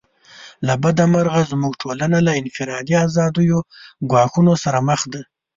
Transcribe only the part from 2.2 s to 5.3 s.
له انفرادي آزادیو ګواښونو سره مخ ده.